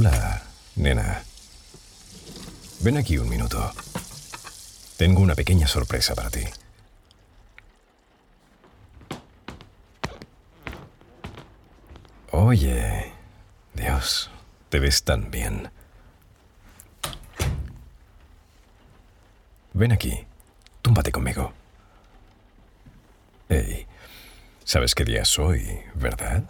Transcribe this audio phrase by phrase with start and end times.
[0.00, 0.44] Hola,
[0.76, 1.24] nena.
[2.82, 3.72] Ven aquí un minuto.
[4.96, 6.44] Tengo una pequeña sorpresa para ti.
[12.30, 13.12] Oye,
[13.74, 14.30] Dios,
[14.68, 15.68] te ves tan bien.
[19.72, 20.24] Ven aquí,
[20.80, 21.52] túmbate conmigo.
[23.48, 23.88] Hey,
[24.62, 26.44] ¿sabes qué día es hoy, verdad?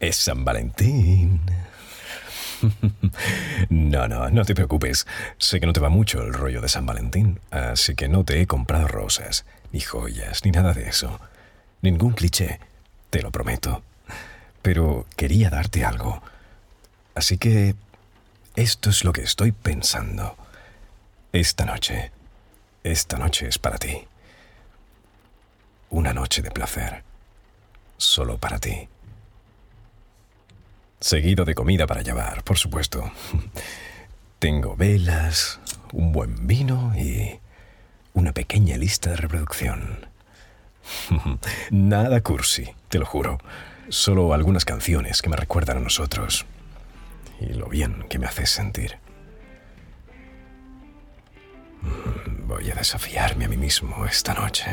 [0.00, 1.40] Es San Valentín.
[3.70, 5.06] No, no, no te preocupes.
[5.38, 8.40] Sé que no te va mucho el rollo de San Valentín, así que no te
[8.40, 11.20] he comprado rosas, ni joyas, ni nada de eso.
[11.80, 12.60] Ningún cliché,
[13.08, 13.82] te lo prometo.
[14.60, 16.22] Pero quería darte algo.
[17.14, 17.74] Así que
[18.56, 20.36] esto es lo que estoy pensando.
[21.32, 22.12] Esta noche,
[22.84, 24.06] esta noche es para ti.
[25.88, 27.02] Una noche de placer.
[27.96, 28.88] Solo para ti.
[31.00, 33.10] Seguido de comida para llevar, por supuesto.
[34.38, 35.58] Tengo velas,
[35.94, 37.40] un buen vino y
[38.12, 40.06] una pequeña lista de reproducción.
[41.70, 43.38] Nada cursi, te lo juro.
[43.88, 46.44] Solo algunas canciones que me recuerdan a nosotros.
[47.40, 48.98] Y lo bien que me haces sentir.
[52.46, 54.66] Voy a desafiarme a mí mismo esta noche.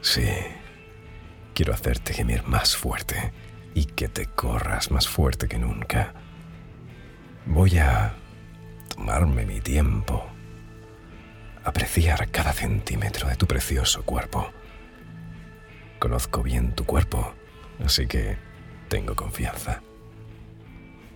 [0.00, 0.26] Sí.
[1.52, 3.32] Quiero hacerte gemir más fuerte
[3.74, 6.12] y que te corras más fuerte que nunca.
[7.46, 8.14] Voy a
[8.94, 10.26] tomarme mi tiempo,
[11.64, 14.50] apreciar cada centímetro de tu precioso cuerpo.
[15.98, 17.34] Conozco bien tu cuerpo,
[17.84, 18.38] así que
[18.88, 19.82] tengo confianza.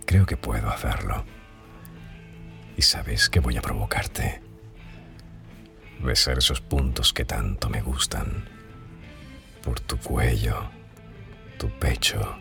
[0.05, 1.25] Creo que puedo hacerlo.
[2.77, 4.41] Y sabes que voy a provocarte.
[5.99, 8.47] Besar esos puntos que tanto me gustan.
[9.63, 10.69] Por tu cuello,
[11.57, 12.37] tu pecho,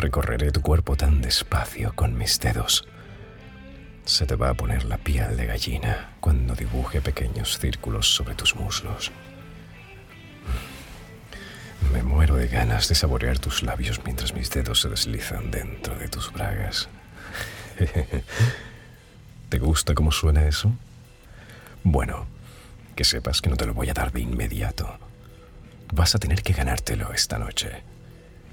[0.00, 2.88] Recorreré tu cuerpo tan despacio con mis dedos.
[4.06, 8.56] Se te va a poner la piel de gallina cuando dibuje pequeños círculos sobre tus
[8.56, 9.12] muslos.
[11.92, 16.08] Me muero de ganas de saborear tus labios mientras mis dedos se deslizan dentro de
[16.08, 16.88] tus bragas.
[19.50, 20.72] ¿Te gusta cómo suena eso?
[21.84, 22.24] Bueno,
[22.96, 24.98] que sepas que no te lo voy a dar de inmediato.
[25.92, 27.82] Vas a tener que ganártelo esta noche.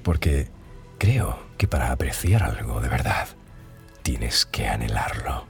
[0.03, 0.56] Porque
[0.97, 3.27] Creo que para apreciar algo de verdad,
[4.01, 5.47] tienes que anhelarlo,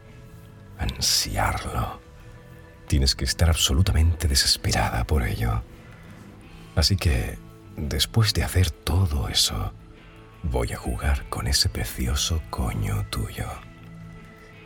[0.78, 2.02] ansiarlo.
[2.88, 5.62] Tienes que estar absolutamente desesperada por ello.
[6.76, 7.38] Así que,
[7.76, 9.74] después de hacer todo eso,
[10.44, 13.48] voy a jugar con ese precioso coño tuyo.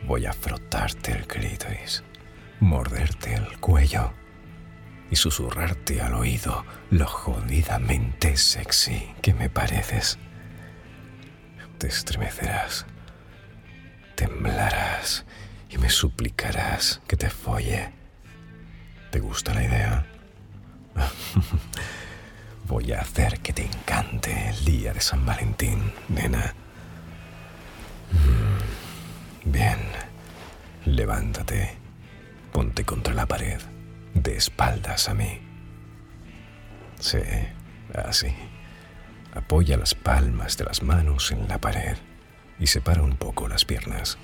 [0.06, 2.02] Voy a frotarte el clítoris,
[2.60, 4.12] morderte el cuello
[5.10, 10.18] y susurrarte al oído lo jodidamente sexy que me pareces
[11.82, 12.86] te estremecerás,
[14.14, 15.24] temblarás
[15.68, 17.90] y me suplicarás que te folle.
[19.10, 20.06] ¿Te gusta la idea?
[22.68, 26.54] Voy a hacer que te encante el día de San Valentín, nena.
[28.12, 29.80] Mm, bien,
[30.84, 31.78] levántate,
[32.52, 33.60] ponte contra la pared,
[34.14, 35.40] de espaldas a mí.
[37.00, 37.18] Sí,
[37.92, 38.32] así.
[39.34, 41.96] Apoya las palmas de las manos en la pared
[42.58, 44.18] y separa un poco las piernas.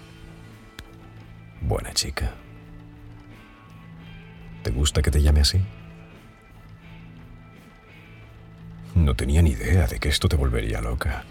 [1.61, 2.33] Buena chica.
[4.63, 5.61] ¿Te gusta que te llame así?
[8.95, 11.25] No tenía ni idea de que esto te volvería loca.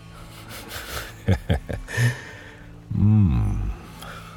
[2.90, 3.70] mm,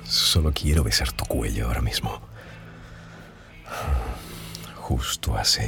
[0.04, 2.20] solo quiero besar tu cuello ahora mismo.
[4.76, 5.62] Justo así.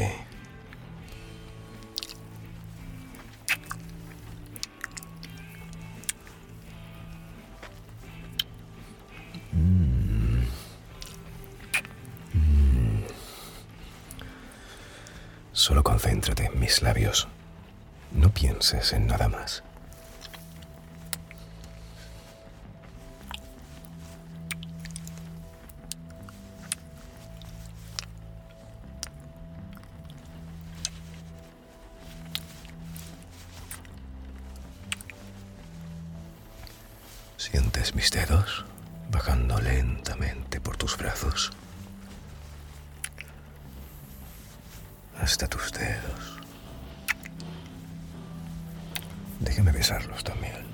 [15.62, 17.28] Solo concéntrate en mis labios.
[18.10, 19.62] No pienses en nada más.
[37.36, 38.64] ¿Sientes mis dedos
[39.12, 41.52] bajando lentamente por tus brazos?
[45.22, 46.40] Hasta tus dedos.
[49.38, 50.66] Déjeme besarlos también.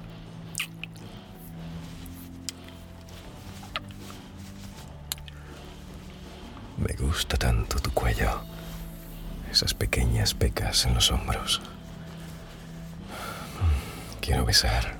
[6.79, 8.41] Me gusta tanto tu cuello,
[9.51, 11.61] esas pequeñas pecas en los hombros.
[14.21, 14.95] quiero besar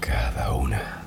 [0.00, 1.03] cada una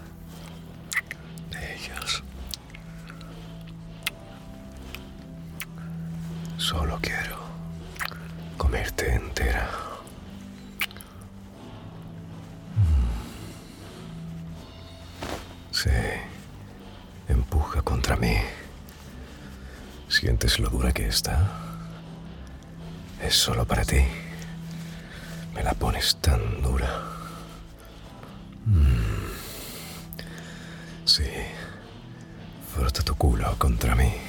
[6.68, 7.38] Solo quiero
[8.58, 9.70] comerte entera.
[15.72, 16.20] Se
[17.30, 18.36] empuja contra mí.
[20.10, 21.38] ¿Sientes lo dura que está?
[23.24, 24.04] Es solo para ti.
[25.56, 27.02] Me la pones tan dura.
[28.66, 29.32] Mm.
[31.06, 31.32] Sí.
[32.76, 34.27] Frota tu culo contra mí.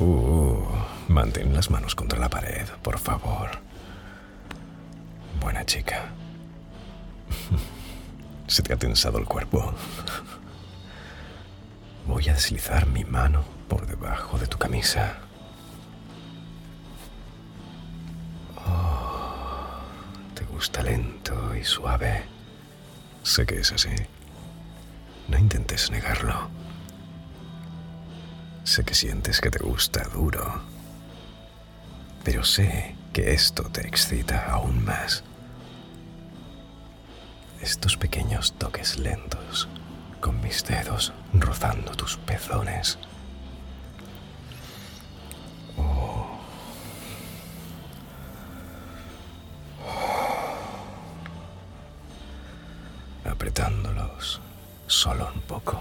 [0.00, 0.64] Uh,
[1.08, 3.50] mantén las manos contra la pared, por favor.
[5.38, 6.08] Buena chica.
[8.46, 9.74] Se te ha tensado el cuerpo.
[12.06, 15.18] Voy a deslizar mi mano por debajo de tu camisa.
[18.56, 19.82] Oh,
[20.34, 22.24] te gusta lento y suave.
[23.22, 23.90] Sé que es así.
[25.28, 26.59] No intentes negarlo.
[28.70, 30.62] Sé que sientes que te gusta duro.
[32.22, 35.24] Pero sé que esto te excita aún más.
[37.60, 39.66] Estos pequeños toques lentos
[40.20, 42.96] con mis dedos rozando tus pezones.
[45.76, 46.38] Oh.
[53.24, 54.40] Apretándolos
[54.86, 55.76] solo un poco.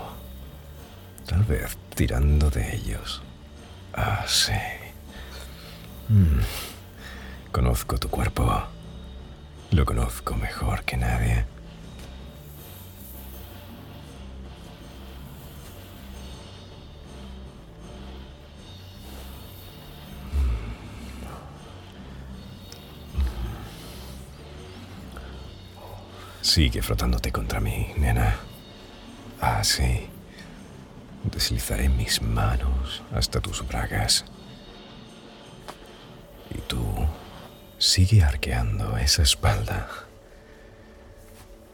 [1.28, 3.22] Tal vez tirando de ellos.
[3.94, 4.54] Ah, sí.
[6.08, 6.40] Mm.
[7.52, 8.64] Conozco tu cuerpo.
[9.72, 11.46] Lo conozco mejor que nadie.
[26.42, 28.38] Sigue frotándote contra mí, nena.
[29.42, 30.08] Ah, sí.
[31.32, 34.26] Deslizaré mis manos hasta tus bragas.
[36.50, 36.84] Y tú
[37.78, 39.88] sigue arqueando esa espalda.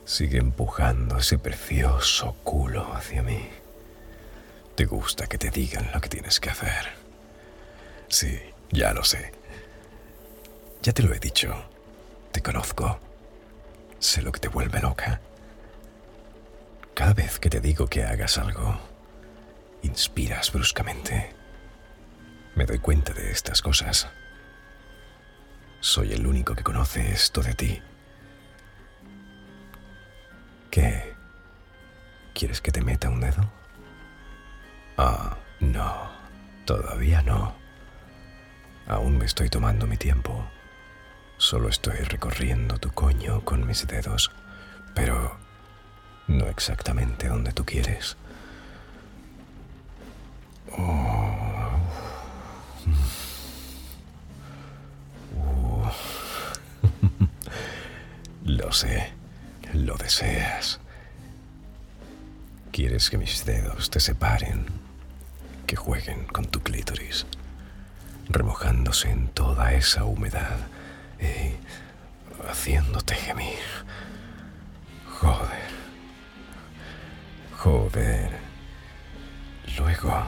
[0.03, 3.49] Sigue empujando ese precioso culo hacia mí.
[4.75, 6.89] Te gusta que te digan lo que tienes que hacer.
[8.07, 8.39] Sí,
[8.71, 9.31] ya lo sé.
[10.83, 11.55] Ya te lo he dicho.
[12.31, 12.99] Te conozco.
[13.99, 15.21] Sé lo que te vuelve loca.
[16.93, 18.77] Cada vez que te digo que hagas algo,
[19.85, 21.35] inspiras bruscamente.
[22.55, 24.07] Me doy cuenta de estas cosas.
[25.79, 27.81] Soy el único que conoce esto de ti.
[30.71, 31.15] ¿Qué?
[32.33, 33.49] ¿Quieres que te meta un dedo?
[34.97, 36.15] Ah, no.
[36.65, 37.53] Todavía no.
[38.87, 40.49] Aún me estoy tomando mi tiempo.
[41.37, 44.31] Solo estoy recorriendo tu coño con mis dedos,
[44.95, 45.37] pero
[46.27, 48.17] no exactamente donde tú quieres.
[50.71, 51.01] Oh.
[58.43, 59.11] Lo sé,
[59.73, 60.79] lo deseas.
[62.71, 64.65] Quieres que mis dedos te separen,
[65.65, 67.25] que jueguen con tu clítoris,
[68.29, 70.57] remojándose en toda esa humedad
[71.19, 71.55] y
[72.49, 73.59] haciéndote gemir.
[75.19, 75.69] Joder.
[77.57, 78.29] Joder.
[79.77, 80.27] Luego,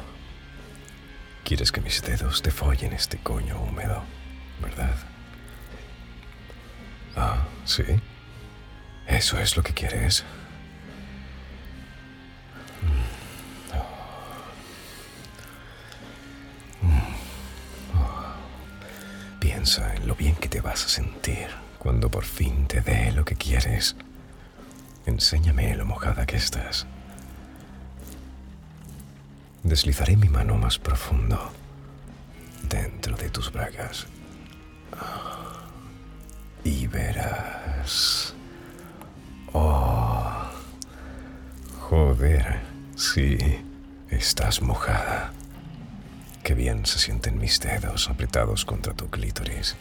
[1.48, 4.04] quieres que mis dedos te follen este coño húmedo,
[4.62, 4.98] ¿verdad?
[7.16, 7.86] Ah, sí.
[9.08, 10.26] Eso es lo que quieres.
[19.40, 21.48] Piensa en lo bien que te vas a sentir
[21.80, 23.96] cuando por fin te dé lo que quieres.
[25.06, 26.86] Enséñame lo mojada que estás.
[29.68, 31.52] Deslizaré mi mano más profundo
[32.70, 34.08] dentro de tus bragas.
[36.64, 38.34] Y verás.
[39.52, 40.50] Oh.
[41.82, 42.62] Joder.
[42.96, 43.38] Sí,
[44.10, 45.34] estás mojada.
[46.44, 49.76] Qué bien se sienten mis dedos apretados contra tu clítoris,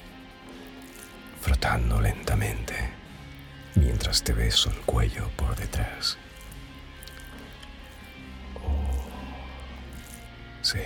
[1.40, 2.74] frotando lentamente
[3.76, 6.18] mientras te beso el cuello por detrás.
[10.66, 10.78] Sí.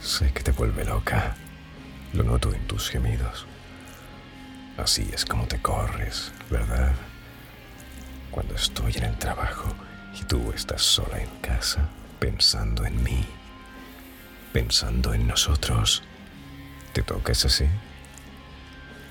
[0.00, 1.36] Sé que te vuelve loca.
[2.12, 3.46] Lo noto en tus gemidos.
[4.76, 6.92] Así es como te corres, ¿verdad?
[8.30, 9.72] Cuando estoy en el trabajo
[10.18, 11.88] y tú estás sola en casa
[12.18, 13.24] pensando en mí,
[14.52, 16.02] pensando en nosotros.
[16.92, 17.66] ¿Te tocas así?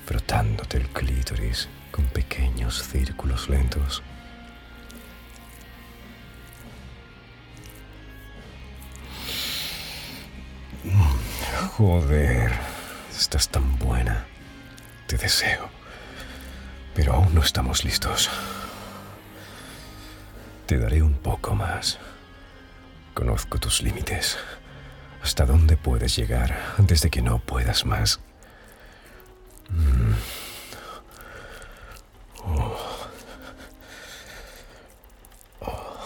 [0.04, 4.02] frotándote el clítoris con pequeños círculos lentos.
[11.80, 12.52] Joder,
[13.10, 14.26] estás tan buena.
[15.06, 15.70] Te deseo.
[16.94, 18.28] Pero aún no estamos listos.
[20.66, 21.98] Te daré un poco más.
[23.14, 24.36] Conozco tus límites.
[25.22, 28.20] Hasta dónde puedes llegar antes de que no puedas más.
[29.70, 30.12] Mm.
[32.44, 33.00] Oh.
[35.60, 35.96] Oh.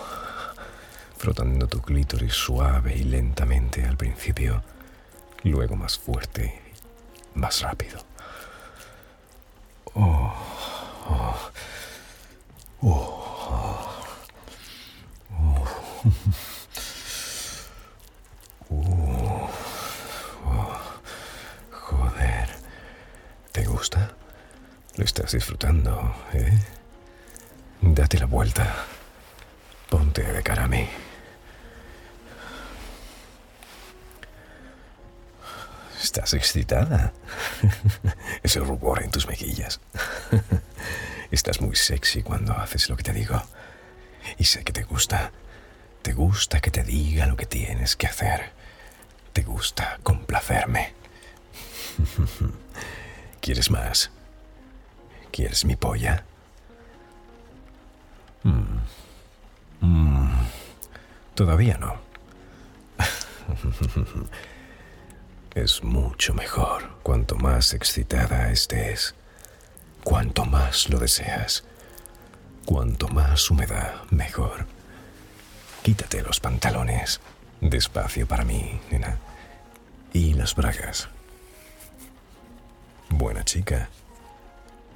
[1.19, 4.63] Frotando tu clítoris suave y lentamente al principio,
[5.45, 6.61] luego más fuerte,
[7.35, 8.01] más rápido.
[9.95, 10.35] Oh.
[11.07, 11.51] Oh.
[12.83, 13.31] Oh.
[21.71, 22.49] Joder.
[23.53, 24.17] ¿Te gusta?
[24.97, 26.59] Lo estás disfrutando, ¿eh?
[27.81, 28.75] Date la vuelta.
[29.89, 30.89] Ponte de cara a mí.
[36.05, 37.15] ¿Estás excitada?
[38.43, 39.81] Ese rubor en tus mejillas.
[41.31, 43.43] Estás muy sexy cuando haces lo que te digo.
[44.37, 45.33] Y sé que te gusta.
[46.03, 48.53] Te gusta que te diga lo que tienes que hacer.
[49.33, 50.93] Te gusta complacerme.
[53.41, 54.11] ¿Quieres más?
[55.33, 56.23] ¿Quieres mi polla?
[58.43, 58.81] Mm.
[59.81, 60.47] Mm.
[61.35, 61.99] Todavía no.
[65.55, 69.15] es mucho mejor cuanto más excitada estés,
[70.03, 71.65] cuanto más lo deseas,
[72.65, 74.67] cuanto más humedad, mejor.
[75.83, 77.21] Quítate los pantalones.
[77.61, 79.19] Despacio para mí, nena.
[80.13, 81.09] Y las bragas.
[83.11, 83.89] Buena chica.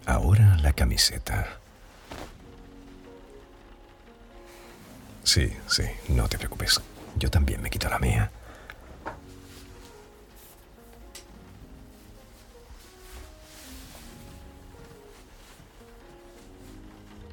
[0.07, 1.59] Ahora la camiseta.
[5.25, 6.81] Sí, sí, no te preocupes.
[7.17, 8.31] Yo también me quito la mía.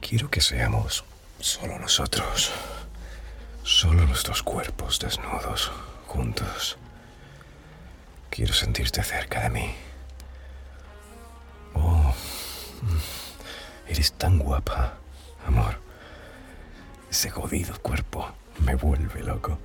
[0.07, 1.03] Quiero que seamos
[1.39, 2.51] solo nosotros.
[3.63, 5.71] Solo nuestros cuerpos desnudos,
[6.05, 6.77] juntos.
[8.29, 9.75] Quiero sentirte cerca de mí.
[11.73, 12.13] Oh,
[13.87, 14.93] eres tan guapa,
[15.47, 15.79] amor.
[17.09, 19.57] Ese jodido cuerpo me vuelve loco.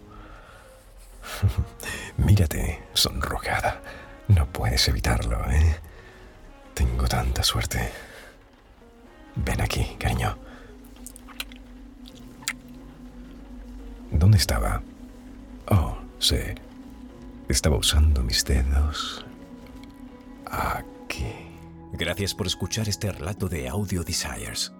[2.16, 3.82] Mírate, sonrojada.
[4.28, 5.76] No puedes evitarlo, ¿eh?
[6.73, 8.10] Tengo tanta suerte.
[14.40, 14.82] Estaba?
[15.68, 16.38] Oh, sí.
[17.49, 19.25] Estaba usando mis dedos.
[20.47, 21.26] Aquí.
[21.92, 24.73] Gracias por escuchar este relato de Audio Desires.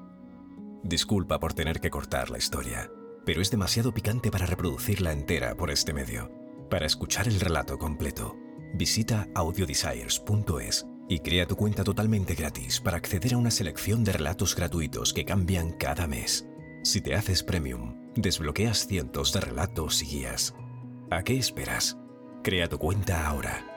[0.83, 2.91] Disculpa por tener que cortar la historia,
[3.27, 6.31] pero es demasiado picante para reproducirla entera por este medio.
[6.71, 8.37] Para escuchar el relato completo,
[8.73, 14.57] visita audiodesires.es y crea tu cuenta totalmente gratis para acceder a una selección de relatos
[14.57, 16.47] gratuitos que cambian cada mes.
[16.83, 20.55] Si te haces premium, desbloqueas cientos de relatos y guías.
[21.11, 21.97] ¿A qué esperas?
[22.43, 23.70] Crea tu cuenta ahora